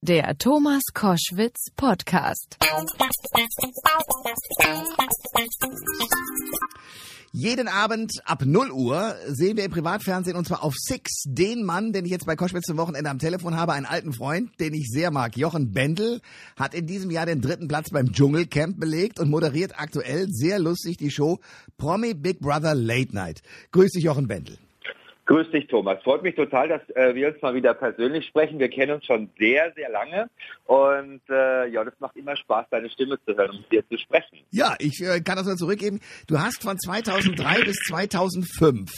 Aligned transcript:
Der 0.00 0.38
Thomas 0.38 0.82
Koschwitz 0.94 1.72
Podcast. 1.74 2.56
Jeden 7.32 7.66
Abend 7.66 8.12
ab 8.24 8.44
0 8.46 8.70
Uhr 8.70 9.16
sehen 9.26 9.56
wir 9.56 9.64
im 9.64 9.72
Privatfernsehen 9.72 10.36
und 10.36 10.46
zwar 10.46 10.62
auf 10.62 10.74
Six 10.76 11.24
den 11.26 11.64
Mann, 11.64 11.92
den 11.92 12.04
ich 12.04 12.12
jetzt 12.12 12.26
bei 12.26 12.36
Koschwitz 12.36 12.66
zum 12.66 12.76
Wochenende 12.76 13.10
am 13.10 13.18
Telefon 13.18 13.56
habe, 13.56 13.72
einen 13.72 13.86
alten 13.86 14.12
Freund, 14.12 14.50
den 14.60 14.72
ich 14.72 14.88
sehr 14.88 15.10
mag. 15.10 15.36
Jochen 15.36 15.72
Bendel 15.72 16.20
hat 16.56 16.74
in 16.74 16.86
diesem 16.86 17.10
Jahr 17.10 17.26
den 17.26 17.40
dritten 17.40 17.66
Platz 17.66 17.90
beim 17.90 18.12
Dschungelcamp 18.12 18.78
belegt 18.78 19.18
und 19.18 19.28
moderiert 19.30 19.80
aktuell 19.80 20.28
sehr 20.30 20.60
lustig 20.60 20.98
die 20.98 21.10
Show 21.10 21.40
Promi 21.76 22.14
Big 22.14 22.38
Brother 22.38 22.76
Late 22.76 23.16
Night. 23.16 23.42
Grüß 23.72 23.90
dich, 23.90 24.04
Jochen 24.04 24.28
Bendel. 24.28 24.58
Grüß 25.28 25.50
dich, 25.50 25.66
Thomas. 25.66 26.02
Freut 26.02 26.22
mich 26.22 26.34
total, 26.36 26.68
dass 26.68 26.80
äh, 26.96 27.14
wir 27.14 27.28
uns 27.28 27.42
mal 27.42 27.54
wieder 27.54 27.74
persönlich 27.74 28.26
sprechen. 28.26 28.58
Wir 28.58 28.70
kennen 28.70 28.92
uns 28.92 29.04
schon 29.04 29.28
sehr, 29.38 29.70
sehr 29.76 29.90
lange 29.90 30.30
und 30.64 31.20
äh, 31.28 31.68
ja, 31.68 31.84
das 31.84 31.92
macht 32.00 32.16
immer 32.16 32.34
Spaß, 32.34 32.64
deine 32.70 32.88
Stimme 32.88 33.18
zu 33.26 33.36
hören 33.36 33.50
und 33.50 33.60
mit 33.60 33.70
dir 33.70 33.86
zu 33.86 33.98
sprechen. 33.98 34.38
Ja, 34.50 34.74
ich 34.78 35.02
äh, 35.02 35.20
kann 35.20 35.36
das 35.36 35.46
nur 35.46 35.56
zurückgeben. 35.56 36.00
Du 36.28 36.40
hast 36.40 36.62
von 36.62 36.78
2003 36.78 37.62
bis 37.64 37.76
2005 37.88 38.90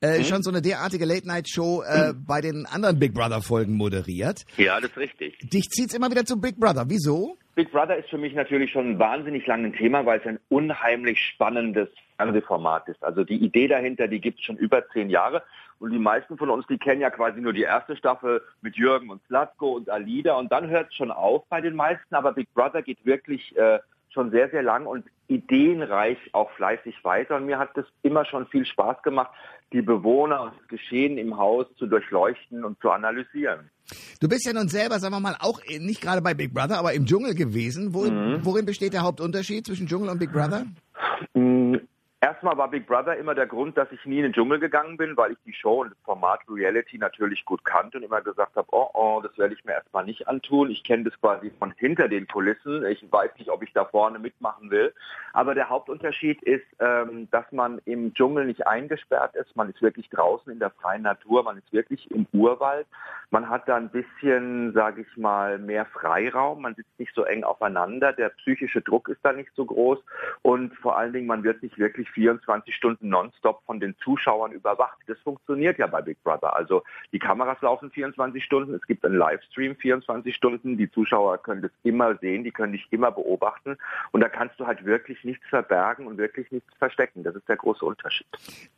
äh, 0.00 0.18
mhm. 0.18 0.24
schon 0.24 0.42
so 0.42 0.48
eine 0.48 0.62
derartige 0.62 1.04
Late-Night-Show 1.04 1.82
äh, 1.82 2.14
mhm. 2.14 2.24
bei 2.24 2.40
den 2.40 2.64
anderen 2.64 2.98
Big 2.98 3.12
Brother-Folgen 3.12 3.74
moderiert. 3.74 4.46
Ja, 4.56 4.80
das 4.80 4.92
ist 4.92 4.96
richtig. 4.96 5.38
Dich 5.40 5.68
zieht's 5.68 5.92
immer 5.92 6.10
wieder 6.10 6.24
zu 6.24 6.40
Big 6.40 6.56
Brother. 6.58 6.86
Wieso? 6.88 7.36
Big 7.56 7.72
Brother 7.72 7.96
ist 7.96 8.10
für 8.10 8.18
mich 8.18 8.34
natürlich 8.34 8.70
schon 8.70 8.90
ein 8.90 8.98
wahnsinnig 8.98 9.46
langes 9.46 9.78
Thema, 9.78 10.04
weil 10.04 10.20
es 10.20 10.26
ein 10.26 10.38
unheimlich 10.50 11.18
spannendes 11.18 11.88
Fernsehformat 12.18 12.86
ist. 12.88 13.02
Also 13.02 13.24
die 13.24 13.42
Idee 13.42 13.66
dahinter, 13.66 14.08
die 14.08 14.20
gibt 14.20 14.40
es 14.40 14.44
schon 14.44 14.58
über 14.58 14.86
zehn 14.90 15.08
Jahre. 15.08 15.42
Und 15.78 15.90
die 15.90 15.98
meisten 15.98 16.36
von 16.36 16.50
uns, 16.50 16.66
die 16.66 16.76
kennen 16.76 17.00
ja 17.00 17.08
quasi 17.08 17.40
nur 17.40 17.54
die 17.54 17.62
erste 17.62 17.96
Staffel 17.96 18.42
mit 18.60 18.76
Jürgen 18.76 19.08
und 19.08 19.22
Slatko 19.26 19.72
und 19.72 19.88
Alida. 19.88 20.34
Und 20.34 20.52
dann 20.52 20.68
hört 20.68 20.88
es 20.90 20.96
schon 20.96 21.10
auf 21.10 21.46
bei 21.48 21.62
den 21.62 21.74
meisten. 21.74 22.14
Aber 22.14 22.34
Big 22.34 22.52
Brother 22.52 22.82
geht 22.82 23.02
wirklich 23.06 23.56
äh, 23.56 23.78
schon 24.10 24.30
sehr, 24.30 24.50
sehr 24.50 24.62
lang 24.62 24.84
und 24.84 25.06
ideenreich 25.28 26.18
auch 26.32 26.50
fleißig 26.52 27.02
weiter. 27.04 27.36
Und 27.36 27.46
mir 27.46 27.58
hat 27.58 27.70
das 27.74 27.86
immer 28.02 28.26
schon 28.26 28.46
viel 28.48 28.66
Spaß 28.66 29.02
gemacht, 29.02 29.30
die 29.72 29.82
Bewohner 29.82 30.42
und 30.42 30.52
das 30.60 30.68
Geschehen 30.68 31.18
im 31.18 31.36
Haus 31.36 31.66
zu 31.76 31.86
durchleuchten 31.86 32.64
und 32.64 32.80
zu 32.80 32.90
analysieren. 32.90 33.70
Du 34.20 34.28
bist 34.28 34.46
ja 34.46 34.52
nun 34.52 34.68
selber, 34.68 34.98
sagen 34.98 35.14
wir 35.14 35.20
mal, 35.20 35.36
auch 35.40 35.60
nicht 35.78 36.00
gerade 36.00 36.22
bei 36.22 36.34
Big 36.34 36.52
Brother, 36.54 36.78
aber 36.78 36.92
im 36.92 37.06
Dschungel 37.06 37.34
gewesen. 37.34 37.94
Worin, 37.94 38.14
mhm. 38.14 38.44
worin 38.44 38.66
besteht 38.66 38.92
der 38.92 39.02
Hauptunterschied 39.02 39.66
zwischen 39.66 39.86
Dschungel 39.86 40.08
und 40.08 40.18
Big 40.18 40.32
Brother? 40.32 40.66
Mhm. 41.34 41.80
Erstmal 42.18 42.56
war 42.56 42.68
Big 42.70 42.86
Brother 42.86 43.16
immer 43.16 43.34
der 43.34 43.46
Grund, 43.46 43.76
dass 43.76 43.92
ich 43.92 44.04
nie 44.06 44.16
in 44.16 44.22
den 44.22 44.32
Dschungel 44.32 44.58
gegangen 44.58 44.96
bin, 44.96 45.16
weil 45.18 45.32
ich 45.32 45.38
die 45.44 45.52
Show 45.52 45.82
und 45.82 45.90
das 45.90 45.98
Format 46.02 46.40
Reality 46.48 46.96
natürlich 46.96 47.44
gut 47.44 47.62
kannte 47.64 47.98
und 47.98 48.04
immer 48.04 48.22
gesagt 48.22 48.56
habe, 48.56 48.66
oh, 48.72 48.88
oh, 48.94 49.20
das 49.22 49.36
werde 49.36 49.54
ich 49.54 49.64
mir 49.64 49.74
erstmal 49.74 50.04
nicht 50.06 50.26
antun. 50.26 50.70
Ich 50.70 50.82
kenne 50.82 51.04
das 51.04 51.20
quasi 51.20 51.52
von 51.58 51.72
hinter 51.76 52.08
den 52.08 52.26
Kulissen. 52.26 52.84
Ich 52.86 53.04
weiß 53.12 53.32
nicht, 53.38 53.50
ob 53.50 53.62
ich 53.62 53.72
da 53.74 53.84
vorne 53.84 54.18
mitmachen 54.18 54.70
will. 54.70 54.94
Aber 55.36 55.54
der 55.54 55.68
Hauptunterschied 55.68 56.42
ist, 56.44 56.64
ähm, 56.80 57.28
dass 57.30 57.44
man 57.52 57.78
im 57.84 58.14
Dschungel 58.14 58.46
nicht 58.46 58.66
eingesperrt 58.66 59.36
ist. 59.36 59.54
Man 59.54 59.68
ist 59.68 59.82
wirklich 59.82 60.08
draußen 60.08 60.50
in 60.50 60.58
der 60.58 60.70
freien 60.70 61.02
Natur. 61.02 61.42
Man 61.42 61.58
ist 61.58 61.70
wirklich 61.74 62.10
im 62.10 62.26
Urwald. 62.32 62.86
Man 63.28 63.50
hat 63.50 63.68
da 63.68 63.76
ein 63.76 63.90
bisschen, 63.90 64.72
sage 64.72 65.02
ich 65.02 65.16
mal, 65.18 65.58
mehr 65.58 65.84
Freiraum. 65.84 66.62
Man 66.62 66.74
sitzt 66.74 66.98
nicht 66.98 67.14
so 67.14 67.24
eng 67.24 67.44
aufeinander. 67.44 68.14
Der 68.14 68.30
psychische 68.30 68.80
Druck 68.80 69.10
ist 69.10 69.20
da 69.24 69.34
nicht 69.34 69.50
so 69.54 69.66
groß. 69.66 69.98
Und 70.40 70.74
vor 70.76 70.96
allen 70.96 71.12
Dingen, 71.12 71.26
man 71.26 71.44
wird 71.44 71.62
nicht 71.62 71.76
wirklich 71.76 72.10
24 72.12 72.74
Stunden 72.74 73.10
nonstop 73.10 73.62
von 73.66 73.78
den 73.78 73.94
Zuschauern 73.98 74.52
überwacht. 74.52 74.96
Das 75.06 75.18
funktioniert 75.18 75.76
ja 75.76 75.86
bei 75.86 76.00
Big 76.00 76.16
Brother. 76.24 76.56
Also 76.56 76.82
die 77.12 77.18
Kameras 77.18 77.60
laufen 77.60 77.90
24 77.90 78.42
Stunden, 78.42 78.72
es 78.72 78.86
gibt 78.86 79.04
einen 79.04 79.18
Livestream 79.18 79.76
24 79.76 80.34
Stunden, 80.34 80.78
die 80.78 80.90
Zuschauer 80.90 81.36
können 81.42 81.60
das 81.60 81.72
immer 81.82 82.16
sehen, 82.16 82.42
die 82.42 82.52
können 82.52 82.72
dich 82.72 82.86
immer 82.90 83.12
beobachten 83.12 83.76
und 84.12 84.22
da 84.22 84.30
kannst 84.30 84.58
du 84.58 84.66
halt 84.66 84.86
wirklich 84.86 85.25
nichts 85.26 85.46
verbergen 85.48 86.06
und 86.06 86.16
wirklich 86.16 86.50
nichts 86.50 86.72
verstecken. 86.78 87.22
Das 87.22 87.34
ist 87.34 87.46
der 87.48 87.56
große 87.56 87.84
Unterschied. 87.84 88.26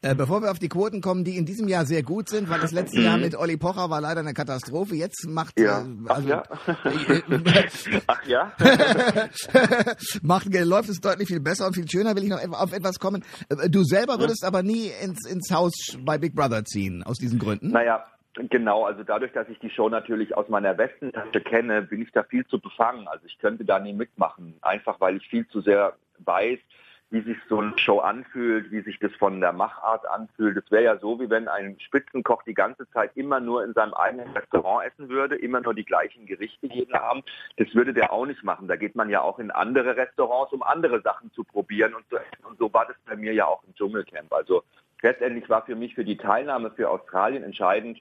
Äh, 0.02 0.16
bevor 0.16 0.42
wir 0.42 0.50
auf 0.50 0.58
die 0.58 0.68
Quoten 0.68 1.00
kommen, 1.00 1.22
die 1.22 1.36
in 1.36 1.46
diesem 1.46 1.68
Jahr 1.68 1.84
sehr 1.84 2.02
gut 2.02 2.28
sind, 2.28 2.50
weil 2.50 2.58
das 2.60 2.72
letzte 2.72 3.00
Jahr 3.00 3.16
mhm. 3.16 3.22
mit 3.22 3.36
Olli 3.36 3.56
Pocher 3.56 3.90
war 3.90 4.00
leider 4.00 4.20
eine 4.20 4.34
Katastrophe. 4.34 4.96
Jetzt 4.96 5.28
macht 5.28 5.58
ja. 5.60 5.82
Äh, 5.82 5.84
also, 6.08 6.08
Ach 6.08 6.24
ja. 6.26 6.42
Ach 8.08 8.24
ja. 8.26 8.52
macht, 10.22 10.46
läuft 10.52 10.88
es 10.88 11.00
deutlich 11.00 11.28
viel 11.28 11.40
besser 11.40 11.68
und 11.68 11.74
viel 11.74 11.88
schöner. 11.88 12.16
Will 12.16 12.24
ich 12.24 12.30
noch 12.30 12.42
auf 12.52 12.72
etwas 12.72 12.98
kommen. 12.98 13.22
Äh, 13.48 13.70
du 13.70 13.84
selber 13.84 14.18
würdest 14.18 14.42
ja. 14.42 14.48
aber 14.48 14.64
nie 14.64 14.90
ins, 15.02 15.30
ins 15.30 15.52
Haus 15.52 15.72
bei 16.04 16.18
Big 16.18 16.34
Brother 16.34 16.64
ziehen, 16.64 17.04
aus 17.04 17.18
diesen 17.18 17.38
Gründen? 17.38 17.70
Naja, 17.70 18.04
Genau, 18.50 18.84
also 18.84 19.02
dadurch, 19.02 19.32
dass 19.32 19.48
ich 19.48 19.58
die 19.58 19.70
Show 19.70 19.88
natürlich 19.88 20.36
aus 20.36 20.48
meiner 20.48 20.78
Westentasche 20.78 21.40
kenne, 21.40 21.82
bin 21.82 22.02
ich 22.02 22.12
da 22.12 22.22
viel 22.22 22.46
zu 22.46 22.60
befangen. 22.60 23.08
Also 23.08 23.26
ich 23.26 23.36
könnte 23.38 23.64
da 23.64 23.80
nie 23.80 23.92
mitmachen, 23.92 24.54
einfach 24.62 25.00
weil 25.00 25.16
ich 25.16 25.26
viel 25.26 25.46
zu 25.48 25.60
sehr 25.60 25.94
weiß, 26.24 26.58
wie 27.10 27.22
sich 27.22 27.38
so 27.48 27.60
eine 27.60 27.78
Show 27.78 28.00
anfühlt, 28.00 28.70
wie 28.70 28.82
sich 28.82 28.98
das 28.98 29.12
von 29.14 29.40
der 29.40 29.52
Machart 29.52 30.06
anfühlt. 30.06 30.56
Das 30.56 30.70
wäre 30.70 30.84
ja 30.84 30.98
so, 30.98 31.18
wie 31.20 31.30
wenn 31.30 31.48
ein 31.48 31.80
Spitzenkoch 31.80 32.42
die 32.42 32.54
ganze 32.54 32.88
Zeit 32.90 33.12
immer 33.14 33.40
nur 33.40 33.64
in 33.64 33.72
seinem 33.72 33.94
eigenen 33.94 34.28
Restaurant 34.32 34.86
essen 34.86 35.08
würde, 35.08 35.36
immer 35.36 35.60
nur 35.60 35.72
die 35.72 35.86
gleichen 35.86 36.26
Gerichte 36.26 36.66
jeden 36.66 36.94
Abend. 36.94 37.24
Das 37.56 37.74
würde 37.74 37.94
der 37.94 38.12
auch 38.12 38.26
nicht 38.26 38.44
machen. 38.44 38.68
Da 38.68 38.76
geht 38.76 38.94
man 38.94 39.08
ja 39.08 39.22
auch 39.22 39.38
in 39.38 39.50
andere 39.50 39.96
Restaurants, 39.96 40.52
um 40.52 40.62
andere 40.62 41.00
Sachen 41.00 41.32
zu 41.32 41.44
probieren 41.44 41.94
und 41.94 42.06
zu 42.10 42.16
essen. 42.16 42.44
Und 42.44 42.58
so 42.58 42.72
war 42.74 42.86
das 42.86 42.96
bei 43.06 43.16
mir 43.16 43.32
ja 43.32 43.46
auch 43.46 43.62
im 43.64 43.74
Dschungelcamp. 43.74 44.30
Also 44.32 44.62
letztendlich 45.00 45.48
war 45.48 45.64
für 45.64 45.76
mich 45.76 45.94
für 45.94 46.04
die 46.04 46.18
Teilnahme 46.18 46.70
für 46.72 46.90
Australien 46.90 47.42
entscheidend, 47.42 48.00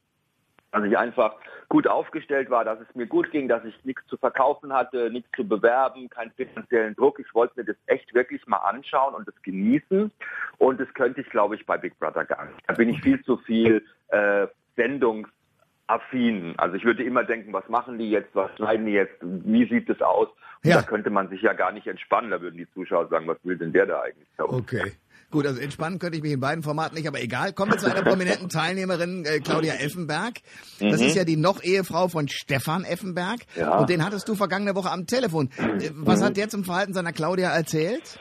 dass 0.71 0.83
ich 0.83 0.97
einfach 0.97 1.35
gut 1.69 1.87
aufgestellt 1.87 2.49
war, 2.49 2.65
dass 2.65 2.79
es 2.79 2.95
mir 2.95 3.07
gut 3.07 3.31
ging, 3.31 3.47
dass 3.47 3.63
ich 3.65 3.73
nichts 3.83 4.05
zu 4.07 4.17
verkaufen 4.17 4.73
hatte, 4.73 5.09
nichts 5.09 5.29
zu 5.35 5.47
bewerben, 5.47 6.09
keinen 6.09 6.31
finanziellen 6.31 6.95
Druck. 6.95 7.19
Ich 7.19 7.33
wollte 7.33 7.53
mir 7.57 7.65
das 7.65 7.75
echt 7.87 8.13
wirklich 8.13 8.45
mal 8.47 8.57
anschauen 8.57 9.13
und 9.15 9.27
das 9.27 9.35
genießen. 9.43 10.11
Und 10.57 10.79
das 10.79 10.93
könnte 10.93 11.21
ich, 11.21 11.29
glaube 11.29 11.55
ich, 11.55 11.65
bei 11.65 11.77
Big 11.77 11.97
Brother 11.99 12.25
gar 12.25 12.45
nicht. 12.45 12.59
Da 12.67 12.73
bin 12.73 12.89
ich 12.89 13.01
viel 13.01 13.23
zu 13.23 13.37
viel 13.37 13.83
äh, 14.09 14.47
sendungsaffin. 14.75 16.53
Also 16.57 16.75
ich 16.75 16.85
würde 16.85 17.03
immer 17.03 17.23
denken, 17.23 17.53
was 17.53 17.67
machen 17.69 17.97
die 17.97 18.09
jetzt, 18.09 18.33
was 18.33 18.53
schneiden 18.55 18.85
die 18.85 18.93
jetzt, 18.93 19.15
wie 19.21 19.67
sieht 19.67 19.89
es 19.89 20.01
aus? 20.01 20.29
Und 20.63 20.69
ja. 20.69 20.77
da 20.77 20.83
könnte 20.83 21.09
man 21.09 21.29
sich 21.29 21.41
ja 21.41 21.53
gar 21.53 21.71
nicht 21.71 21.87
entspannen. 21.87 22.31
Da 22.31 22.41
würden 22.41 22.57
die 22.57 22.69
Zuschauer 22.73 23.07
sagen, 23.07 23.27
was 23.27 23.37
will 23.43 23.57
denn 23.57 23.73
der 23.73 23.85
da 23.85 24.01
eigentlich? 24.01 24.27
Okay. 24.37 24.93
Gut, 25.29 25.45
also 25.45 25.59
entspannen 25.59 25.99
könnte 25.99 26.15
ich 26.17 26.23
mich 26.23 26.31
in 26.31 26.39
beiden 26.39 26.63
Formaten 26.63 26.95
nicht, 26.95 27.07
aber 27.07 27.21
egal. 27.21 27.51
Kommen 27.51 27.73
wir 27.73 27.77
zu 27.77 27.91
einer 27.91 28.01
prominenten 28.01 28.47
Teilnehmerin, 28.47 29.25
äh, 29.25 29.39
Claudia 29.39 29.73
Effenberg. 29.73 30.35
Das 30.79 31.01
mhm. 31.01 31.07
ist 31.07 31.15
ja 31.15 31.25
die 31.25 31.35
noch 31.35 31.61
Ehefrau 31.61 32.07
von 32.07 32.29
Stefan 32.29 32.85
Effenberg. 32.85 33.41
Ja. 33.55 33.77
Und 33.77 33.89
den 33.89 34.05
hattest 34.05 34.29
du 34.29 34.35
vergangene 34.35 34.73
Woche 34.73 34.89
am 34.89 35.05
Telefon. 35.05 35.49
Äh, 35.57 35.89
was 35.95 36.21
mhm. 36.21 36.25
hat 36.25 36.37
der 36.37 36.47
zum 36.47 36.63
Verhalten 36.63 36.93
seiner 36.93 37.11
Claudia 37.11 37.49
erzählt? 37.49 38.19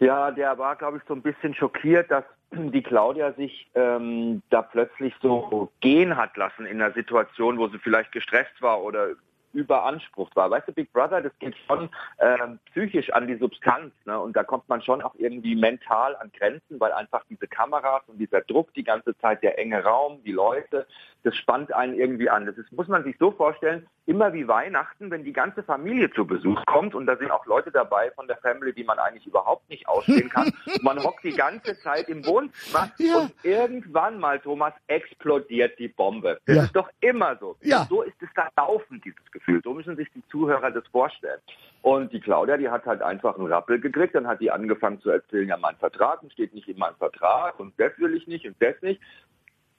Ja, 0.00 0.32
der 0.32 0.58
war, 0.58 0.74
glaube 0.74 0.96
ich, 0.96 1.04
so 1.06 1.14
ein 1.14 1.22
bisschen 1.22 1.54
schockiert, 1.54 2.10
dass 2.10 2.24
die 2.50 2.82
Claudia 2.82 3.32
sich 3.34 3.70
ähm, 3.76 4.42
da 4.50 4.62
plötzlich 4.62 5.14
so 5.22 5.70
gehen 5.80 6.16
hat 6.16 6.36
lassen 6.36 6.66
in 6.66 6.82
einer 6.82 6.92
Situation, 6.92 7.56
wo 7.56 7.68
sie 7.68 7.78
vielleicht 7.78 8.10
gestresst 8.10 8.60
war 8.60 8.82
oder 8.82 9.10
überansprucht 9.52 10.34
war. 10.36 10.50
Weißt 10.50 10.68
du, 10.68 10.72
Big 10.72 10.92
Brother, 10.92 11.20
das 11.20 11.36
geht 11.38 11.54
schon 11.66 11.88
ähm, 12.18 12.58
psychisch 12.70 13.12
an 13.12 13.26
die 13.26 13.36
Substanz. 13.36 13.92
Ne? 14.04 14.18
Und 14.18 14.36
da 14.36 14.44
kommt 14.44 14.68
man 14.68 14.82
schon 14.82 15.02
auch 15.02 15.14
irgendwie 15.18 15.54
mental 15.54 16.16
an 16.16 16.30
Grenzen, 16.36 16.80
weil 16.80 16.92
einfach 16.92 17.24
diese 17.28 17.46
Kameras 17.46 18.02
und 18.06 18.18
dieser 18.18 18.40
Druck 18.42 18.72
die 18.74 18.84
ganze 18.84 19.16
Zeit, 19.18 19.42
der 19.42 19.58
enge 19.58 19.82
Raum, 19.82 20.22
die 20.24 20.32
Leute, 20.32 20.86
das 21.24 21.36
spannt 21.36 21.72
einen 21.72 21.94
irgendwie 21.94 22.28
an. 22.28 22.46
Das 22.46 22.56
ist, 22.58 22.72
muss 22.72 22.88
man 22.88 23.04
sich 23.04 23.16
so 23.18 23.30
vorstellen, 23.30 23.86
immer 24.06 24.32
wie 24.32 24.48
Weihnachten, 24.48 25.10
wenn 25.10 25.24
die 25.24 25.32
ganze 25.32 25.62
Familie 25.62 26.10
zu 26.10 26.26
Besuch 26.26 26.60
kommt 26.66 26.94
und 26.94 27.06
da 27.06 27.16
sind 27.16 27.30
auch 27.30 27.46
Leute 27.46 27.70
dabei 27.70 28.10
von 28.12 28.26
der 28.26 28.36
Family, 28.38 28.72
die 28.72 28.82
man 28.82 28.98
eigentlich 28.98 29.26
überhaupt 29.26 29.68
nicht 29.70 29.88
ausstehen 29.88 30.28
kann. 30.28 30.52
man 30.82 31.02
hockt 31.02 31.22
die 31.22 31.34
ganze 31.34 31.78
Zeit 31.78 32.08
im 32.08 32.26
Wohnzimmer 32.26 32.90
ja. 32.98 33.18
und 33.18 33.32
irgendwann 33.44 34.18
mal, 34.18 34.40
Thomas, 34.40 34.72
explodiert 34.88 35.78
die 35.78 35.88
Bombe. 35.88 36.40
Das 36.46 36.56
ja. 36.56 36.62
ist 36.64 36.76
doch 36.76 36.90
immer 37.00 37.36
so. 37.36 37.56
Ja. 37.60 37.86
So 37.88 38.02
ist 38.02 38.20
es 38.20 38.28
da 38.34 38.48
laufend, 38.56 39.04
dieses 39.04 39.30
Gefühl. 39.30 39.60
So 39.62 39.74
müssen 39.74 39.96
sich 39.96 40.08
die 40.14 40.26
Zuhörer 40.28 40.70
das 40.72 40.86
vorstellen. 40.88 41.40
Und 41.82 42.12
die 42.12 42.20
Claudia, 42.20 42.56
die 42.56 42.68
hat 42.68 42.86
halt 42.86 43.02
einfach 43.02 43.36
einen 43.36 43.46
Rappel 43.46 43.80
gekriegt, 43.80 44.14
dann 44.14 44.26
hat 44.26 44.40
die 44.40 44.50
angefangen 44.50 45.00
zu 45.00 45.10
erzählen, 45.10 45.48
ja, 45.48 45.56
mein 45.56 45.76
Vertrag 45.76 46.20
steht 46.32 46.54
nicht 46.54 46.68
in 46.68 46.78
meinem 46.78 46.94
Vertrag 46.96 47.58
und 47.58 47.74
das 47.78 47.92
will 47.98 48.14
ich 48.14 48.26
nicht 48.28 48.46
und 48.46 48.56
das 48.60 48.80
nicht 48.82 49.00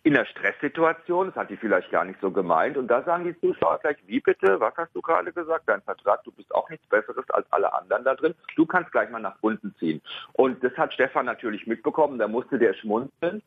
in 0.04 0.18
einer 0.18 0.26
Stresssituation, 0.26 1.28
das 1.28 1.36
hat 1.36 1.50
die 1.50 1.56
vielleicht 1.56 1.90
gar 1.90 2.04
nicht 2.04 2.20
so 2.20 2.30
gemeint. 2.30 2.78
Und 2.78 2.90
da 2.90 3.04
sagen 3.04 3.24
die 3.24 3.40
Zuschauer 3.40 3.80
gleich, 3.80 3.98
wie 4.06 4.20
bitte, 4.20 4.60
was 4.60 4.76
hast 4.76 4.94
du 4.94 5.02
gerade 5.02 5.32
gesagt? 5.32 5.64
Dein 5.68 5.82
Vertrag, 5.82 6.24
du 6.26 6.32
bist 6.32 6.54
auch 6.54 6.70
nichts 6.70 6.86
Besseres 6.88 7.30
als 7.30 7.50
alle 7.52 7.74
anderen 7.74 8.04
da 8.04 8.14
drin. 8.14 8.36
Du 8.58 8.66
kannst 8.66 8.92
gleich 8.92 9.10
mal 9.10 9.20
nach 9.20 9.38
unten 9.40 9.74
ziehen. 9.80 10.02
Und 10.34 10.62
das 10.62 10.76
hat 10.78 10.94
Stefan 10.94 11.26
natürlich 11.26 11.68
mitbekommen, 11.68 12.20
da 12.20 12.28
musste 12.28 12.60
der 12.60 12.74
schmunzeln, 12.74 13.42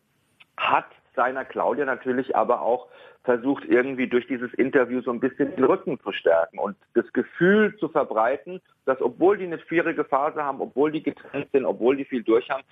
hat 0.56 0.86
seiner 1.14 1.44
Claudia 1.44 1.84
natürlich 1.84 2.34
aber 2.34 2.62
auch 2.62 2.88
versucht, 3.24 3.64
irgendwie 3.64 4.06
durch 4.06 4.26
dieses 4.26 4.52
Interview 4.54 5.02
so 5.02 5.10
ein 5.10 5.20
bisschen 5.20 5.54
den 5.56 5.64
Rücken 5.64 6.00
zu 6.00 6.12
stärken 6.12 6.58
und 6.58 6.76
das 6.94 7.10
Gefühl 7.12 7.76
zu 7.78 7.88
verbreiten, 7.88 8.60
dass 8.84 9.00
obwohl 9.02 9.36
die 9.36 9.44
eine 9.44 9.58
schwierige 9.58 10.04
Phase 10.04 10.42
haben, 10.42 10.60
obwohl 10.60 10.92
die 10.92 11.02
getrennt 11.02 11.48
sind, 11.52 11.66
obwohl 11.66 11.96
die 11.96 12.04
viel 12.04 12.22
durch 12.22 12.48
haben, 12.48 12.64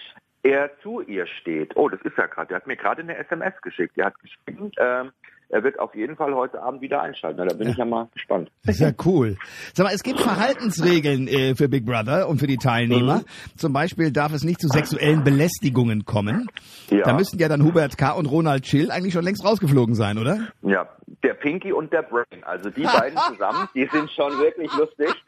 er 0.44 0.70
zu 0.82 1.00
ihr 1.00 1.26
steht. 1.26 1.74
Oh, 1.74 1.88
das 1.88 2.00
ist 2.02 2.16
ja 2.16 2.26
gerade. 2.26 2.48
Der 2.48 2.56
hat 2.58 2.66
mir 2.66 2.76
gerade 2.76 3.02
eine 3.02 3.16
SMS 3.16 3.54
geschickt. 3.62 3.96
Der 3.96 4.06
hat 4.06 4.14
geschrieben, 4.20 4.70
ähm, 4.78 5.10
er 5.48 5.62
wird 5.62 5.78
auf 5.78 5.94
jeden 5.94 6.16
Fall 6.16 6.34
heute 6.34 6.60
Abend 6.60 6.80
wieder 6.80 7.00
einschalten. 7.00 7.38
Da 7.38 7.54
bin 7.54 7.66
ja. 7.66 7.70
ich 7.72 7.76
ja 7.76 7.84
mal 7.84 8.08
gespannt. 8.12 8.50
Das 8.64 8.76
ist 8.76 8.80
ja 8.80 8.92
cool. 9.04 9.36
Sag 9.72 9.84
mal, 9.84 9.94
es 9.94 10.02
gibt 10.02 10.20
Verhaltensregeln 10.20 11.28
äh, 11.28 11.54
für 11.54 11.68
Big 11.68 11.86
Brother 11.86 12.28
und 12.28 12.38
für 12.38 12.46
die 12.46 12.56
Teilnehmer. 12.56 13.18
Mhm. 13.18 13.56
Zum 13.56 13.72
Beispiel 13.72 14.10
darf 14.10 14.32
es 14.32 14.44
nicht 14.44 14.60
zu 14.60 14.68
sexuellen 14.68 15.24
Belästigungen 15.24 16.04
kommen. 16.04 16.48
Ja. 16.90 17.04
Da 17.04 17.14
müssten 17.14 17.38
ja 17.38 17.48
dann 17.48 17.62
Hubert 17.62 17.96
K. 17.96 18.12
und 18.12 18.26
Ronald 18.26 18.64
Chill 18.64 18.90
eigentlich 18.90 19.14
schon 19.14 19.24
längst 19.24 19.44
rausgeflogen 19.44 19.94
sein, 19.94 20.18
oder? 20.18 20.48
Ja, 20.62 20.88
der 21.24 21.34
Pinky 21.34 21.72
und 21.72 21.92
der 21.92 22.02
Brain. 22.02 22.44
Also 22.44 22.70
die 22.70 22.82
beiden 22.82 23.18
zusammen, 23.18 23.68
die 23.74 23.86
sind 23.86 24.10
schon 24.10 24.38
wirklich 24.38 24.72
lustig. 24.74 25.08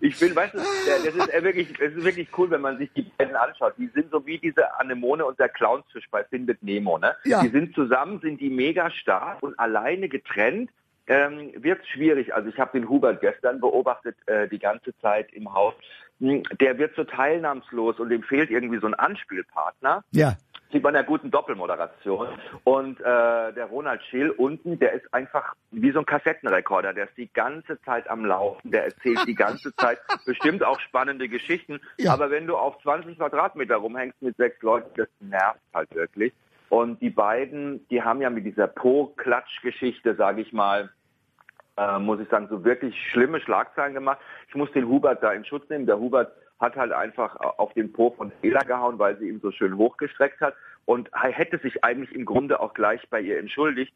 Ich 0.00 0.18
bin, 0.18 0.34
weißt 0.34 0.54
du, 0.54 0.58
das 0.58 1.14
ist 1.14 1.42
wirklich, 1.44 1.72
das 1.78 1.92
ist 1.92 2.04
wirklich 2.04 2.26
cool, 2.36 2.50
wenn 2.50 2.62
man 2.62 2.78
sich 2.78 2.90
die 2.94 3.02
beiden 3.02 3.36
anschaut. 3.36 3.74
Die 3.76 3.88
sind 3.88 4.10
so 4.10 4.24
wie 4.26 4.38
diese 4.38 4.78
Anemone 4.80 5.24
und 5.24 5.38
der 5.38 5.48
Clownsfisch 5.48 6.08
bei 6.10 6.24
Findet 6.24 6.62
Nemo, 6.62 6.98
ne? 6.98 7.14
Ja. 7.24 7.42
Die 7.42 7.48
sind 7.48 7.74
zusammen, 7.74 8.20
sind 8.20 8.40
die 8.40 8.50
mega 8.50 8.90
stark 8.90 9.42
und 9.42 9.58
alleine 9.58 10.08
getrennt 10.08 10.70
ähm, 11.06 11.52
wird 11.56 11.82
es 11.82 11.88
schwierig. 11.88 12.34
Also 12.34 12.48
ich 12.48 12.58
habe 12.58 12.78
den 12.78 12.88
Hubert 12.88 13.20
gestern 13.20 13.60
beobachtet, 13.60 14.16
äh, 14.26 14.48
die 14.48 14.58
ganze 14.58 14.96
Zeit 14.98 15.32
im 15.32 15.52
Haus. 15.52 15.74
Hm, 16.20 16.42
der 16.60 16.78
wird 16.78 16.96
so 16.96 17.04
teilnahmslos 17.04 18.00
und 18.00 18.08
dem 18.08 18.22
fehlt 18.22 18.50
irgendwie 18.50 18.78
so 18.78 18.86
ein 18.86 18.94
Anspielpartner. 18.94 20.04
Ja 20.12 20.36
sieht 20.72 20.82
man 20.82 20.90
in 20.90 21.00
der 21.00 21.04
guten 21.04 21.30
Doppelmoderation. 21.30 22.28
Und 22.64 23.00
äh, 23.00 23.04
der 23.04 23.66
Ronald 23.66 24.02
Schill 24.04 24.30
unten, 24.30 24.78
der 24.78 24.92
ist 24.92 25.12
einfach 25.12 25.54
wie 25.70 25.92
so 25.92 26.00
ein 26.00 26.06
Kassettenrekorder. 26.06 26.94
Der 26.94 27.04
ist 27.04 27.16
die 27.16 27.32
ganze 27.32 27.80
Zeit 27.82 28.08
am 28.08 28.24
Laufen. 28.24 28.70
Der 28.70 28.86
erzählt 28.86 29.26
die 29.26 29.34
ganze 29.34 29.74
Zeit 29.76 29.98
bestimmt 30.24 30.64
auch 30.64 30.80
spannende 30.80 31.28
Geschichten. 31.28 31.80
Ja. 31.98 32.12
Aber 32.14 32.30
wenn 32.30 32.46
du 32.46 32.56
auf 32.56 32.80
20 32.82 33.18
Quadratmeter 33.18 33.76
rumhängst 33.76 34.20
mit 34.22 34.36
sechs 34.36 34.60
Leuten, 34.62 34.90
das 34.96 35.08
nervt 35.20 35.60
halt 35.74 35.94
wirklich. 35.94 36.32
Und 36.68 37.02
die 37.02 37.10
beiden, 37.10 37.86
die 37.88 38.02
haben 38.02 38.22
ja 38.22 38.30
mit 38.30 38.46
dieser 38.46 38.66
Po-Klatsch-Geschichte, 38.66 40.14
sage 40.14 40.40
ich 40.40 40.54
mal, 40.54 40.90
äh, 41.76 41.98
muss 41.98 42.20
ich 42.20 42.28
sagen, 42.28 42.48
so 42.48 42.64
wirklich 42.64 42.94
schlimme 43.10 43.40
Schlagzeilen 43.40 43.94
gemacht. 43.94 44.18
Ich 44.48 44.54
muss 44.54 44.72
den 44.72 44.88
Hubert 44.88 45.22
da 45.22 45.32
in 45.32 45.44
Schutz 45.44 45.68
nehmen. 45.68 45.86
Der 45.86 45.98
Hubert 45.98 46.32
hat 46.62 46.76
halt 46.76 46.92
einfach 46.92 47.36
auf 47.36 47.74
den 47.74 47.92
Po 47.92 48.14
von 48.16 48.32
Fehler 48.40 48.64
gehauen, 48.64 48.98
weil 48.98 49.18
sie 49.18 49.28
ihn 49.28 49.40
so 49.40 49.50
schön 49.50 49.76
hochgestreckt 49.76 50.40
hat 50.40 50.54
und 50.86 51.10
hätte 51.12 51.58
sich 51.58 51.84
eigentlich 51.84 52.14
im 52.14 52.24
Grunde 52.24 52.60
auch 52.60 52.72
gleich 52.72 53.02
bei 53.10 53.20
ihr 53.20 53.38
entschuldigt. 53.38 53.92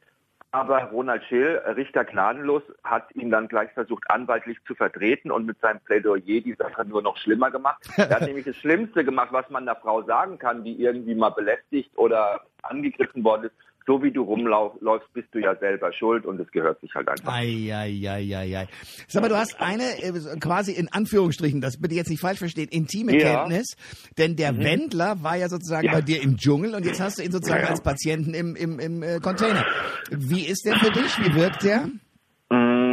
Aber 0.51 0.85
Ronald 0.85 1.25
Schill, 1.25 1.61
Richter 1.77 2.05
gnadenlos, 2.05 2.63
hat 2.83 3.15
ihn 3.15 3.31
dann 3.31 3.49
gleich 3.49 3.71
versucht, 3.73 4.05
anwaltlich 4.11 4.59
zu 4.67 4.75
vertreten 4.75 5.31
und 5.31 5.45
mit 5.45 5.61
seinem 5.61 5.81
Plädoyer 5.81 6.41
die 6.41 6.57
Sache 6.59 6.85
nur 6.85 7.03
noch 7.03 7.17
schlimmer 7.19 7.51
gemacht. 7.51 7.89
Er 7.97 8.11
hat 8.11 8.23
nämlich 8.27 8.47
das 8.47 8.57
Schlimmste 8.57 9.05
gemacht, 9.05 9.29
was 9.33 9.49
man 9.51 9.69
einer 9.69 9.79
Frau 9.79 10.03
sagen 10.03 10.39
kann, 10.39 10.65
die 10.65 10.81
irgendwie 10.81 11.15
mal 11.15 11.31
belästigt 11.31 11.91
oder 11.97 12.41
angegriffen 12.63 13.23
worden 13.23 13.45
ist 13.45 13.55
so 13.87 14.03
wie 14.03 14.11
du 14.11 14.23
rumläufst, 14.23 15.13
bist 15.13 15.29
du 15.33 15.39
ja 15.39 15.55
selber 15.57 15.93
schuld 15.93 16.27
und 16.27 16.41
es 16.41 16.51
gehört 16.51 16.81
sich 16.81 16.93
halt 16.95 17.09
einfach. 17.09 17.33
Ei, 17.33 17.73
ei, 17.73 18.09
ei, 18.09 18.37
ei, 18.37 18.59
ei. 18.59 18.69
Sag 19.07 19.23
mal, 19.23 19.29
du 19.29 19.37
hast 19.37 19.61
eine 19.61 19.85
äh, 20.03 20.13
quasi 20.41 20.73
in 20.73 20.93
Anführungsstrichen, 20.93 21.61
das 21.61 21.81
bitte 21.81 21.95
jetzt 21.95 22.11
nicht 22.11 22.21
falsch 22.21 22.39
verstehen, 22.39 22.69
intime 22.69 23.17
ja. 23.17 23.37
Kenntnis, 23.37 23.77
denn 24.19 24.37
der 24.37 24.53
mhm. 24.53 24.65
Wendler 24.65 25.23
war 25.23 25.37
ja 25.37 25.49
sozusagen 25.49 25.87
ja. 25.87 25.93
bei 25.93 26.03
dir 26.03 26.21
im 26.21 26.37
Dschungel 26.37 26.75
und 26.75 26.85
jetzt 26.85 27.01
hast 27.01 27.19
du 27.19 27.23
ihn 27.23 27.33
sozusagen 27.33 27.63
ja. 27.63 27.71
als 27.71 27.83
Patienten 27.83 28.35
im, 28.35 28.57
im, 28.57 28.81
im 28.81 29.03
äh, 29.03 29.21
Container. 29.21 29.65
Wie 30.11 30.47
ist 30.47 30.65
der 30.67 30.77
für 30.77 30.91
dich? 30.91 31.19
Wie 31.19 31.35
wirkt 31.35 31.63
der? 31.63 31.89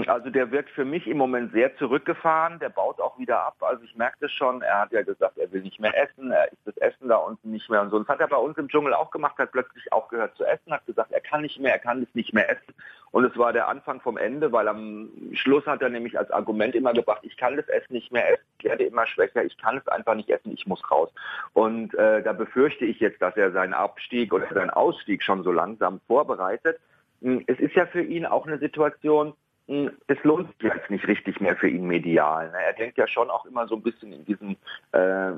Also 0.10 0.30
der 0.30 0.52
wirkt 0.52 0.70
für 0.72 0.86
mich 0.86 1.08
im 1.08 1.18
Moment 1.18 1.52
sehr 1.52 1.76
zurückgefahren. 1.78 2.60
Der 2.60 2.70
baut 2.70 3.00
auch 3.00 3.18
wieder 3.18 3.40
ab. 3.46 3.58
Also 3.62 3.84
ich 3.84 3.96
merke 3.96 4.18
das 4.22 4.32
schon. 4.32 4.62
Er 4.62 4.82
hat 4.82 4.92
ja 4.92 5.02
gesagt, 5.04 5.38
er 5.38 5.52
will 5.52 5.62
nicht 5.62 5.80
mehr 5.80 5.96
essen. 5.98 6.32
Er 6.32 6.52
isst 6.52 6.62
das 6.66 6.78
Essen 6.78 7.10
da 7.10 7.18
unten 7.18 7.52
nicht 7.52 7.70
mehr 7.70 7.82
und 7.82 7.90
so. 7.90 8.00
Das 8.00 8.08
hat 8.08 8.20
er 8.20 8.28
bei 8.28 8.38
uns 8.38 8.58
im 8.58 8.68
Dschungel 8.68 8.94
auch 8.94 9.12
gemacht. 9.12 9.38
Hat 9.38 9.52
plötzlich 9.52 9.92
aufgehört 9.92 10.36
zu 10.36 10.46
essen. 10.46 10.72
Hat 10.72 10.86
gesagt, 10.86 11.12
er 11.12 11.22
kann 11.22 11.42
nicht 11.42 11.60
mehr, 11.60 11.74
er 11.74 11.80
kann 11.80 12.04
es 12.04 12.14
nicht 12.16 12.34
mehr 12.34 12.50
essen. 12.50 12.74
Und 13.12 13.26
es 13.26 13.38
war 13.38 13.54
der 13.54 13.68
Anfang 13.68 14.02
vom 14.02 14.18
Ende, 14.18 14.52
weil 14.52 14.68
am 14.68 15.12
Schluss 15.34 15.68
hat 15.68 15.84
er 15.84 15.90
nämlich 15.90 16.18
als 16.18 16.32
Argument 16.32 16.74
immer 16.74 16.94
gebracht, 16.94 17.22
ich 17.22 17.38
kann 17.38 17.56
das 17.56 17.68
Essen 17.68 17.94
nicht 17.94 18.12
mehr 18.12 18.28
essen. 18.28 18.44
Ich 18.58 18.66
werde 18.66 18.86
immer 18.86 19.06
schwächer. 19.06 19.44
Ich 19.44 19.58
kann 19.58 19.78
es 19.78 19.88
einfach 19.88 20.16
nicht 20.16 20.30
essen. 20.30 20.52
Ich 20.52 20.66
muss 20.66 20.90
raus. 20.90 21.12
Und 21.54 21.94
äh, 21.94 22.24
da 22.24 22.34
befürchte 22.34 22.86
ich 22.86 23.00
jetzt, 23.00 23.22
dass 23.22 23.38
er 23.38 23.52
seinen 23.52 23.74
Abstieg 23.74 24.34
oder 24.34 24.48
seinen 24.52 24.72
Ausstieg 24.72 25.22
schon 25.22 25.44
so 25.44 25.52
langsam 25.52 26.00
vorbereitet. 26.08 26.80
Hm, 27.22 27.44
es 27.48 27.60
ist 27.60 27.76
ja 27.76 27.86
für 27.86 28.02
ihn 28.02 28.26
auch 28.26 28.46
eine 28.48 28.58
Situation, 28.58 29.34
es 29.68 30.24
lohnt 30.24 30.50
sich 30.52 30.64
jetzt 30.64 30.90
nicht 30.90 31.08
richtig 31.08 31.40
mehr 31.40 31.56
für 31.56 31.70
ihn 31.70 31.88
medial. 31.88 32.52
Ne? 32.52 32.58
Er 32.62 32.74
denkt 32.74 32.98
ja 32.98 33.08
schon 33.08 33.30
auch 33.30 33.46
immer 33.46 33.66
so 33.68 33.76
ein 33.76 33.82
bisschen 33.82 34.12
in 34.12 34.26
diesen, 34.26 34.58
äh, 34.92 35.32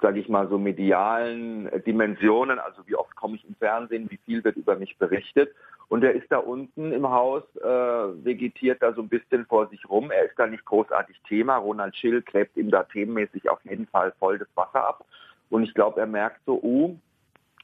sage 0.00 0.20
ich 0.20 0.28
mal, 0.28 0.48
so 0.48 0.56
medialen 0.56 1.68
Dimensionen. 1.84 2.60
Also 2.60 2.86
wie 2.86 2.94
oft 2.94 3.14
komme 3.16 3.36
ich 3.36 3.44
im 3.48 3.56
Fernsehen, 3.56 4.08
wie 4.08 4.20
viel 4.24 4.44
wird 4.44 4.56
über 4.56 4.76
mich 4.76 4.96
berichtet. 4.98 5.52
Und 5.88 6.04
er 6.04 6.12
ist 6.12 6.30
da 6.30 6.38
unten 6.38 6.92
im 6.92 7.10
Haus, 7.10 7.42
äh, 7.56 7.64
vegetiert 7.64 8.80
da 8.80 8.92
so 8.92 9.02
ein 9.02 9.08
bisschen 9.08 9.44
vor 9.46 9.66
sich 9.66 9.88
rum. 9.88 10.12
Er 10.12 10.26
ist 10.26 10.38
da 10.38 10.46
nicht 10.46 10.64
großartig 10.64 11.20
Thema. 11.26 11.56
Ronald 11.56 11.96
Schill 11.96 12.22
gräbt 12.22 12.56
ihm 12.56 12.70
da 12.70 12.84
themenmäßig 12.84 13.50
auf 13.50 13.58
jeden 13.64 13.88
Fall 13.88 14.12
voll 14.20 14.38
das 14.38 14.48
Wasser 14.54 14.86
ab. 14.86 15.04
Und 15.48 15.64
ich 15.64 15.74
glaube, 15.74 15.98
er 15.98 16.06
merkt 16.06 16.40
so, 16.46 16.60
uh, 16.62 16.96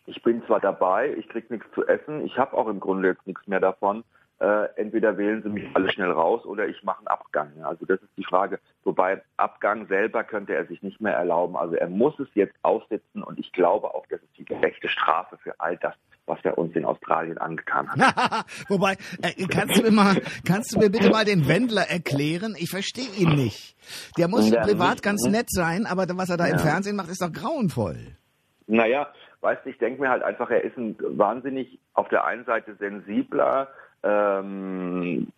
ich 0.07 0.21
bin 0.25 0.45
zwar 0.47 0.59
dabei, 0.59 1.15
ich 1.17 1.29
krieg 1.29 1.49
nichts 1.53 1.67
zu 1.73 1.87
essen, 1.87 2.25
ich 2.25 2.37
habe 2.37 2.57
auch 2.57 2.67
im 2.67 2.81
Grunde 2.81 3.09
jetzt 3.09 3.27
nichts 3.27 3.47
mehr 3.47 3.61
davon 3.61 4.03
äh, 4.39 4.69
entweder 4.77 5.17
wählen 5.17 5.43
sie 5.43 5.49
mich 5.49 5.65
alle 5.75 5.91
schnell 5.91 6.11
raus 6.11 6.45
oder 6.45 6.67
ich 6.67 6.83
mache 6.83 6.99
einen 6.99 7.09
Abgang. 7.09 7.51
Also 7.63 7.87
das 7.87 8.03
ist 8.03 8.17
die 8.19 8.25
Frage. 8.25 8.61
Wobei 8.85 9.23
Abgang 9.39 9.87
selber 9.87 10.25
könnte 10.25 10.55
er 10.55 10.67
sich 10.67 10.83
nicht 10.83 11.01
mehr 11.01 11.15
erlauben. 11.15 11.57
Also 11.57 11.75
er 11.75 11.89
muss 11.89 12.19
es 12.19 12.29
jetzt 12.35 12.55
aussitzen 12.63 13.23
und 13.23 13.39
ich 13.39 13.53
glaube 13.53 13.95
auch, 13.95 14.05
das 14.11 14.23
ist 14.23 14.37
die 14.37 14.45
gerechte 14.45 14.89
Strafe 14.89 15.39
für 15.39 15.59
all 15.59 15.79
das, 15.79 15.95
was 16.27 16.39
er 16.43 16.59
uns 16.59 16.77
in 16.77 16.85
Australien 16.85 17.39
angetan 17.39 17.89
hat. 17.89 18.45
Wobei, 18.69 18.97
äh, 19.23 19.47
kannst 19.47 19.79
du 19.79 19.83
mir 19.83 19.91
mal, 19.91 20.17
kannst 20.47 20.75
du 20.75 20.81
mir 20.81 20.91
bitte 20.91 21.09
mal 21.09 21.25
den 21.25 21.49
Wendler 21.49 21.89
erklären? 21.89 22.57
Ich 22.59 22.69
verstehe 22.69 23.09
ihn 23.17 23.37
nicht. 23.37 23.75
Der 24.19 24.29
muss 24.29 24.51
ja, 24.51 24.63
privat 24.63 25.03
ganz 25.03 25.25
ne? 25.25 25.33
nett 25.33 25.51
sein, 25.51 25.87
aber 25.87 26.05
was 26.17 26.29
er 26.29 26.37
da 26.37 26.47
ja. 26.47 26.53
im 26.53 26.59
Fernsehen 26.59 26.97
macht, 26.97 27.09
ist 27.09 27.23
doch 27.23 27.33
grauenvoll. 27.33 28.17
Naja, 28.67 29.09
weißt 29.41 29.65
du, 29.65 29.71
ich 29.71 29.79
denke 29.79 30.03
mir 30.03 30.11
halt 30.11 30.23
einfach, 30.23 30.51
er 30.51 30.63
ist 30.63 30.77
ein 30.77 30.97
wahnsinnig 30.99 31.79
auf 31.95 32.09
der 32.09 32.25
einen 32.25 32.45
Seite 32.45 32.75
sensibler, 32.75 33.69
ähm, 34.07 35.33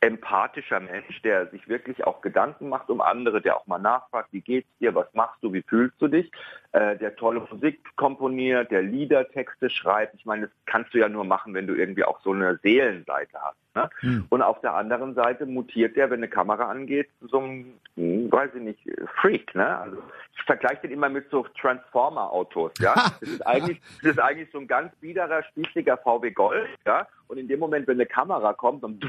empathischer 0.00 0.80
Mensch, 0.80 1.22
der 1.22 1.46
sich 1.48 1.68
wirklich 1.68 2.04
auch 2.04 2.22
Gedanken 2.22 2.68
macht 2.68 2.90
um 2.90 3.00
andere, 3.00 3.40
der 3.40 3.56
auch 3.56 3.66
mal 3.68 3.78
nachfragt, 3.78 4.28
wie 4.32 4.40
geht's 4.40 4.68
dir, 4.80 4.94
was 4.94 5.06
machst 5.14 5.42
du, 5.42 5.52
wie 5.52 5.62
fühlst 5.62 6.02
du 6.02 6.08
dich, 6.08 6.30
äh, 6.72 6.96
der 6.96 7.14
tolle 7.14 7.40
Musik 7.50 7.78
komponiert, 7.96 8.72
der 8.72 8.82
Liedertexte 8.82 9.70
schreibt. 9.70 10.16
Ich 10.16 10.26
meine, 10.26 10.48
das 10.48 10.50
kannst 10.66 10.92
du 10.92 10.98
ja 10.98 11.08
nur 11.08 11.24
machen, 11.24 11.54
wenn 11.54 11.68
du 11.68 11.74
irgendwie 11.74 12.04
auch 12.04 12.20
so 12.22 12.32
eine 12.32 12.58
Seelenseite 12.62 13.38
hast. 13.40 13.61
Ne? 13.74 13.88
Hm. 14.00 14.26
Und 14.28 14.42
auf 14.42 14.60
der 14.60 14.74
anderen 14.74 15.14
Seite 15.14 15.46
mutiert 15.46 15.96
der, 15.96 16.10
wenn 16.10 16.18
eine 16.18 16.28
Kamera 16.28 16.68
angeht, 16.68 17.08
so 17.20 17.38
ein, 17.38 17.74
hm, 17.96 18.30
weiß 18.30 18.50
ich 18.54 18.62
nicht, 18.62 18.80
Freak. 19.20 19.54
Ne? 19.54 19.78
Also 19.78 19.98
ich 20.36 20.42
vergleiche 20.42 20.82
den 20.82 20.92
immer 20.92 21.08
mit 21.08 21.30
so 21.30 21.46
Transformer-Autos. 21.60 22.72
Ja, 22.80 22.94
das 23.20 23.28
ist 23.28 23.46
eigentlich, 23.46 23.80
das 24.02 24.12
ist 24.12 24.20
eigentlich 24.20 24.48
so 24.52 24.58
ein 24.58 24.66
ganz 24.66 24.94
biederer, 24.96 25.42
spießiger 25.44 25.96
VW 25.98 26.30
Golf. 26.32 26.68
Ja, 26.86 27.06
und 27.28 27.38
in 27.38 27.48
dem 27.48 27.60
Moment, 27.60 27.86
wenn 27.86 27.96
eine 27.96 28.04
Kamera 28.04 28.52
kommt, 28.52 28.82
dann 28.82 29.00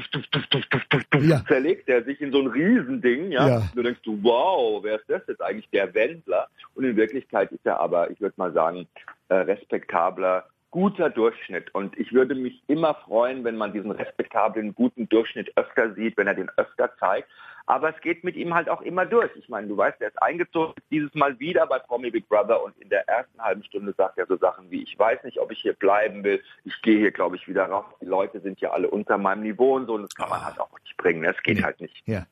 ja. 1.20 1.44
zerlegt 1.46 1.88
er 1.88 2.04
sich 2.04 2.20
in 2.22 2.32
so 2.32 2.40
ein 2.40 2.46
Riesending. 2.46 3.32
Ja, 3.32 3.48
ja. 3.48 3.56
Und 3.56 3.76
du 3.76 3.82
denkst 3.82 4.00
du, 4.02 4.18
wow, 4.22 4.82
wer 4.82 4.96
ist 4.96 5.10
das 5.10 5.22
jetzt 5.28 5.42
eigentlich? 5.42 5.68
Der 5.70 5.92
Wendler. 5.92 6.48
Und 6.74 6.84
in 6.84 6.96
Wirklichkeit 6.96 7.52
ist 7.52 7.66
er 7.66 7.80
aber, 7.80 8.10
ich 8.10 8.20
würde 8.22 8.34
mal 8.38 8.52
sagen, 8.52 8.86
äh, 9.28 9.34
respektabler 9.34 10.46
guter 10.74 11.08
Durchschnitt. 11.08 11.72
Und 11.72 11.96
ich 11.96 12.12
würde 12.12 12.34
mich 12.34 12.60
immer 12.66 12.94
freuen, 12.94 13.44
wenn 13.44 13.56
man 13.56 13.72
diesen 13.72 13.92
respektablen, 13.92 14.74
guten 14.74 15.08
Durchschnitt 15.08 15.56
öfter 15.56 15.94
sieht, 15.94 16.16
wenn 16.16 16.26
er 16.26 16.34
den 16.34 16.50
öfter 16.56 16.90
zeigt. 16.98 17.28
Aber 17.66 17.94
es 17.94 18.00
geht 18.02 18.24
mit 18.24 18.36
ihm 18.36 18.54
halt 18.54 18.68
auch 18.68 18.82
immer 18.82 19.06
durch. 19.06 19.30
Ich 19.36 19.48
meine, 19.48 19.68
du 19.68 19.76
weißt, 19.76 20.00
er 20.00 20.08
ist 20.08 20.22
eingezogen, 20.22 20.74
dieses 20.90 21.14
Mal 21.14 21.38
wieder 21.38 21.66
bei 21.66 21.78
Promi 21.78 22.10
Big 22.10 22.28
Brother 22.28 22.62
und 22.62 22.76
in 22.78 22.90
der 22.90 23.08
ersten 23.08 23.40
halben 23.40 23.64
Stunde 23.64 23.94
sagt 23.96 24.18
er 24.18 24.26
so 24.26 24.36
Sachen 24.36 24.70
wie, 24.70 24.82
ich 24.82 24.98
weiß 24.98 25.24
nicht, 25.24 25.38
ob 25.38 25.50
ich 25.50 25.60
hier 25.60 25.72
bleiben 25.72 26.22
will, 26.24 26.42
ich 26.64 26.80
gehe 26.82 26.98
hier, 26.98 27.10
glaube 27.10 27.36
ich, 27.36 27.48
wieder 27.48 27.64
raus. 27.64 27.86
Die 28.02 28.06
Leute 28.06 28.40
sind 28.40 28.60
ja 28.60 28.70
alle 28.70 28.90
unter 28.90 29.16
meinem 29.16 29.42
Niveau 29.42 29.76
und 29.76 29.86
so 29.86 29.94
und 29.94 30.02
das 30.02 30.14
kann 30.14 30.28
man 30.28 30.40
ah. 30.40 30.46
halt 30.46 30.60
auch 30.60 30.78
nicht 30.80 30.96
bringen. 30.98 31.22
Das 31.22 31.36
geht 31.42 31.58
ja. 31.58 31.64
halt 31.64 31.80
nicht. 31.80 32.02
Ja. 32.06 32.26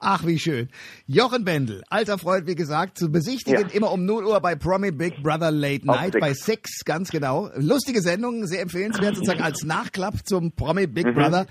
Ach, 0.00 0.24
wie 0.24 0.38
schön. 0.38 0.68
Jochen 1.06 1.44
Bendel, 1.44 1.82
alter 1.90 2.18
Freund, 2.18 2.46
wie 2.46 2.54
gesagt, 2.54 2.98
zu 2.98 3.10
besichtigen 3.10 3.68
ja. 3.68 3.74
immer 3.74 3.90
um 3.90 4.04
0 4.04 4.26
Uhr 4.26 4.40
bei 4.40 4.54
Promi 4.54 4.92
Big 4.92 5.20
Brother 5.24 5.50
Late 5.50 5.84
Night 5.84 6.20
bei 6.20 6.34
Six, 6.34 6.84
ganz 6.84 7.10
genau. 7.10 7.50
Lustige 7.56 8.00
Sendung, 8.00 8.46
sehr 8.46 8.62
empfehlenswert, 8.62 9.16
sozusagen 9.16 9.42
als 9.42 9.64
Nachklapp 9.64 10.24
zum 10.24 10.52
Promi 10.52 10.86
Big 10.86 11.06
mhm. 11.06 11.14
Brother. 11.14 11.46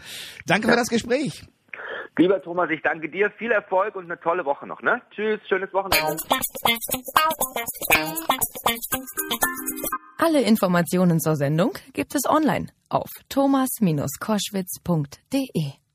Danke 0.46 0.68
ja. 0.68 0.74
für 0.74 0.80
das 0.80 0.88
Gespräch. 0.88 1.44
Lieber 2.18 2.42
Thomas, 2.42 2.70
ich 2.72 2.82
danke 2.82 3.10
dir. 3.10 3.30
Viel 3.38 3.52
Erfolg 3.52 3.96
und 3.96 4.06
eine 4.06 4.20
tolle 4.20 4.44
Woche 4.44 4.66
noch. 4.66 4.82
Ne? 4.82 5.00
Tschüss, 5.12 5.40
schönes 5.48 5.72
Wochenende. 5.72 6.18
Alle 10.18 10.42
Informationen 10.42 11.20
zur 11.20 11.36
Sendung 11.36 11.78
gibt 11.94 12.16
es 12.16 12.28
online 12.28 12.70
auf 12.90 13.12
thomas-koschwitz.de. 13.30 15.87